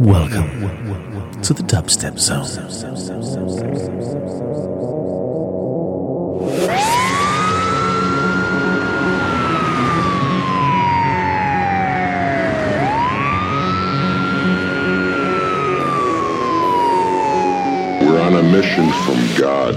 [0.00, 2.46] Welcome to the Dubstep Zone.
[18.00, 19.76] We're on a mission from God.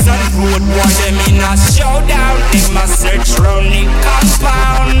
[0.00, 2.36] Police and road boy them in a showdown.
[2.52, 5.00] Them a search round the compound.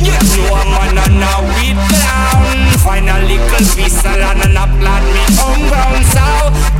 [0.00, 2.56] You know man and a weed clown.
[2.80, 6.04] Find a little piece of land and a plant me home ground.
[6.06, 6.26] So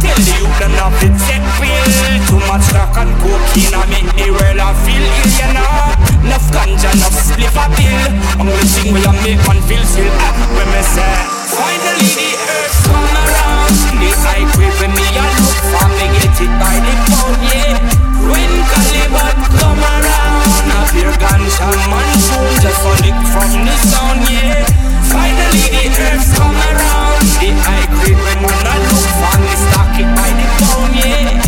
[0.01, 1.87] tell the youth them not to take pill.
[2.29, 5.95] Too much crack and cocaine I make the world a feel ill, you know.
[6.25, 8.03] Enough ganja, enough spliff a pill.
[8.41, 10.11] Only thing we a make man feel still.
[10.21, 13.75] Ah, when me say finally the earth come around.
[14.01, 14.11] The
[14.55, 17.79] grade when me a look for me get it by the yeah.
[18.27, 24.23] When Caliban come around, a pure ganja man soon just a lick from the sound,
[24.31, 24.67] yeah.
[25.11, 27.23] Finally the earth come around.
[27.41, 31.41] The high grade when man a look for me stock it by the pound, yeah.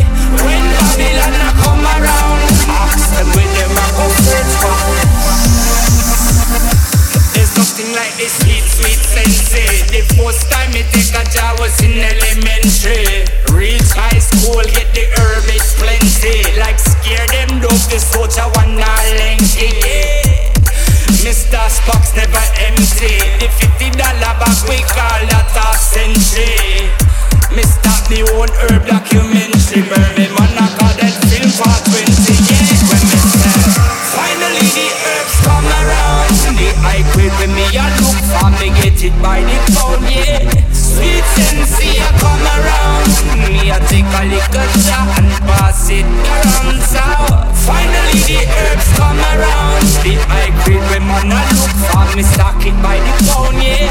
[0.43, 4.79] When Babylon a come around, ask them where them a go search for.
[7.35, 9.67] There's nothing like this sweet, sweet sensei.
[9.67, 9.85] Eh.
[9.93, 13.29] The first time me take a job was in elementary.
[13.53, 15.45] Reach high school, get the herb,
[17.89, 19.73] the soldier one lengthy.
[19.81, 20.53] Yeah.
[21.25, 21.63] Mr.
[21.71, 23.19] Spock's never empty.
[23.41, 26.91] The fifty dollar bag we call that half century.
[27.55, 29.83] Me stop me own herb documentary.
[29.89, 30.33] Mermaid
[37.39, 40.05] when me a look for me get it by the pound.
[40.09, 43.11] Yeah, sweet sensei a come around.
[43.49, 46.81] Me a take a little jar and pass it around.
[46.83, 47.01] So
[47.65, 49.85] finally the herbs come around.
[50.05, 53.57] The high grade when man a look for me stock it by the pound.
[53.63, 53.91] Yeah,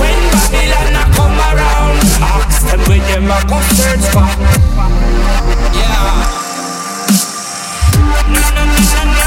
[0.00, 4.26] when Babylon a come around, ask them where them a go search for.
[5.76, 6.42] Yeah.
[8.26, 9.26] No, no, no, no.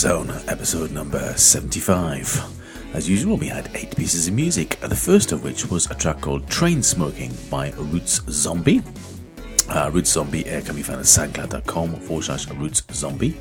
[0.00, 2.42] Zone, episode number 75.
[2.94, 6.22] As usual, we had eight pieces of music, the first of which was a track
[6.22, 8.82] called Train Smoking by Roots Zombie.
[9.68, 13.38] Uh, Roots Zombie uh, can be found at soundcloud.com forward slash Roots Zombie.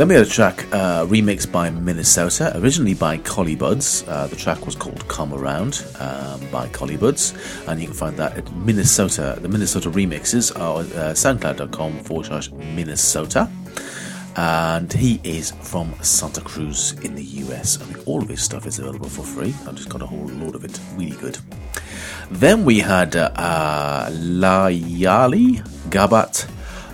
[0.00, 4.02] Then we had a track uh, remixed by Minnesota, originally by Collie Buddz.
[4.08, 7.34] Uh, the track was called Come Around um, by Collie Buddz,
[7.68, 9.36] and you can find that at Minnesota.
[9.38, 13.50] The Minnesota remixes are uh, soundcloud.com forward slash Minnesota.
[14.36, 17.78] And he is from Santa Cruz in the US.
[17.78, 19.54] I mean, all of his stuff is available for free.
[19.68, 20.80] I've just got a whole load of it.
[20.94, 21.36] Really good.
[22.30, 25.58] Then we had uh, Layali
[25.90, 26.48] Ghabatt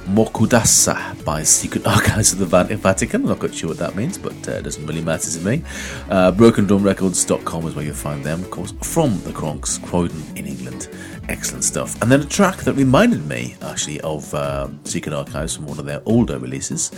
[0.06, 3.22] Moqaddassa by Secret Archives of the Vatican.
[3.22, 5.64] I'm not quite sure what that means, but uh, it doesn't really matter to me.
[6.08, 10.88] Uh, BrokenDrumRecords.com is where you'll find them, of course, from the Cronx, Croydon in England.
[11.28, 12.00] Excellent stuff.
[12.00, 15.86] And then a track that reminded me, actually, of uh, Secret Archives from one of
[15.86, 16.92] their older releases.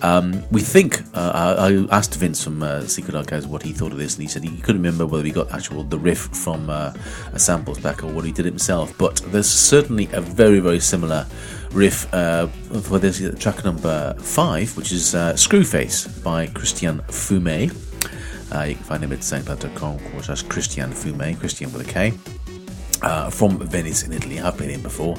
[0.00, 3.98] Um, we think, uh, I, asked Vince from uh, Secret Archives what he thought of
[3.98, 6.94] this, and he said he couldn't remember whether he got actual the riff from uh,
[7.34, 8.96] a samples back or what he did himself.
[8.96, 11.26] But there's certainly a very, very similar
[11.74, 12.46] riff uh,
[12.82, 17.70] for this track number five, which is uh, Screwface by Kristian Fumei.
[18.54, 22.14] Uh, you can find him at soundcloud.com, course, that's Kristian Fumei, Christian with a K,
[23.02, 24.40] uh, from Venice in Italy.
[24.40, 25.16] I've been in before,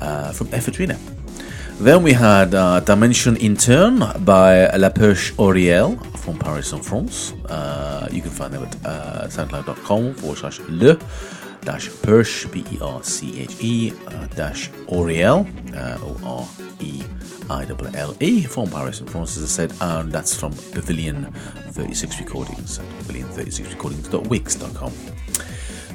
[0.00, 0.98] uh, from Ephedrina.
[1.78, 7.32] Then we had uh, Dimension Interne by La Perche Oreille from Paris in France.
[8.12, 10.98] You can find them at soundcloud.com forward slash le
[11.62, 16.48] dash Perche, B E R C H E, uh, dash Oreille, uh, O R
[16.80, 17.02] E
[17.48, 21.32] I L L E, from Paris in France, as I said, and that's from Pavilion
[21.72, 24.92] 36 Recordings, pavilion36recordings.wix.com.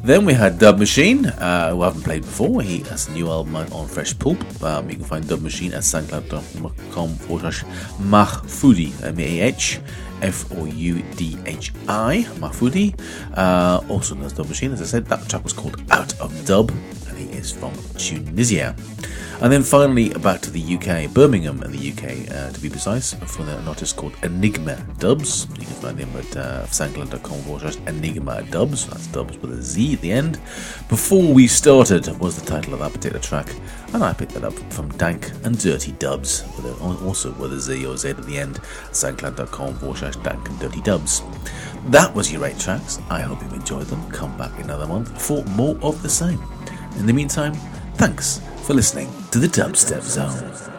[0.04, 2.62] Then we had Dub Machine, uh, who I haven't played before.
[2.62, 4.38] He has a new album on Fresh Poulp.
[4.62, 7.64] Um, you can find Dub Machine at soundcloud.com forward slash
[7.98, 9.80] Mahfoudhi, M A H
[10.22, 13.00] F O U D H I, Mahfoudhi.
[13.36, 16.46] Uh, also known as Dub Machine, as I said, that track was called Out of
[16.46, 16.72] Dub,
[17.46, 18.76] is from Tunisia.
[19.42, 23.14] And then finally, back to the UK, Birmingham in the UK, uh, to be precise,
[23.14, 25.50] from an artist called Enigma Dubz.
[25.60, 28.88] You can find him at uh, soundcloud.com forward Enigma Dubz.
[28.90, 30.40] That's Dubs with a Z at the end.
[30.88, 33.54] Before We Started was the title of that particular track,
[33.94, 37.60] and I picked that up from Dank and Dirty Dubz, with a, also with a
[37.60, 38.56] Z or Z at the end,
[38.92, 41.22] soundcloud.com forward Dank and Dirty Dubz.
[41.92, 43.00] That was your eight tracks.
[43.10, 44.10] I hope you enjoyed them.
[44.12, 46.42] Come back another month for more of the same.
[46.98, 47.54] In the meantime,
[47.96, 50.75] thanks for listening to the Dubstep Zone.